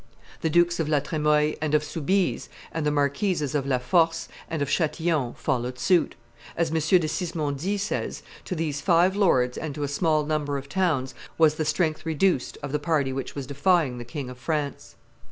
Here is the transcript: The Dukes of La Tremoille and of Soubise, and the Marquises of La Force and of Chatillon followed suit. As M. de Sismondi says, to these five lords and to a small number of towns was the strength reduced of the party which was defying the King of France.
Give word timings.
The 0.41 0.49
Dukes 0.49 0.79
of 0.79 0.89
La 0.89 0.99
Tremoille 0.99 1.53
and 1.61 1.75
of 1.75 1.83
Soubise, 1.83 2.49
and 2.71 2.87
the 2.87 2.91
Marquises 2.91 3.53
of 3.53 3.67
La 3.67 3.77
Force 3.77 4.27
and 4.49 4.59
of 4.63 4.67
Chatillon 4.67 5.35
followed 5.35 5.77
suit. 5.77 6.15
As 6.57 6.71
M. 6.71 6.77
de 6.79 7.07
Sismondi 7.07 7.77
says, 7.79 8.23
to 8.45 8.55
these 8.55 8.81
five 8.81 9.15
lords 9.15 9.59
and 9.59 9.75
to 9.75 9.83
a 9.83 9.87
small 9.87 10.25
number 10.25 10.57
of 10.57 10.67
towns 10.67 11.13
was 11.37 11.53
the 11.53 11.65
strength 11.65 12.03
reduced 12.03 12.57
of 12.63 12.71
the 12.71 12.79
party 12.79 13.13
which 13.13 13.35
was 13.35 13.45
defying 13.45 13.99
the 13.99 14.03
King 14.03 14.27
of 14.31 14.39
France. 14.39 14.95